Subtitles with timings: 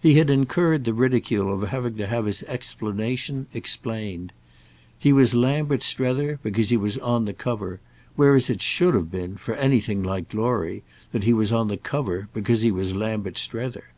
[0.00, 4.32] He had incurred the ridicule of having to have his explanation explained.
[4.98, 7.78] He was Lambert Strether because he was on the cover,
[8.16, 12.30] whereas it should have been, for anything like glory, that he was on the cover
[12.32, 13.88] because he was Lambert Strether.